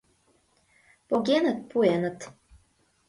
Погеныт, 1.09 1.59
пуэныт... 1.69 2.19